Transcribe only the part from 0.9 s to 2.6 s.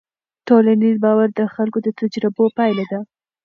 باور د خلکو د تجربو